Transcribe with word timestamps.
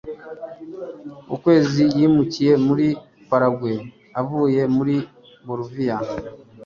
ukwezi 1.35 1.83
yimukiye 1.97 2.53
muri 2.65 2.87
paragwe 3.29 3.73
avuye 4.21 4.61
muri 4.75 4.95
boliviya 5.45 5.97